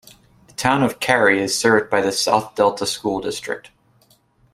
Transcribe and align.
The 0.47 0.53
town 0.53 0.81
of 0.81 0.99
Cary 0.99 1.39
is 1.39 1.55
served 1.55 1.91
by 1.91 2.01
the 2.01 2.11
South 2.11 2.55
Delta 2.55 2.87
School 2.87 3.21
District. 3.21 3.69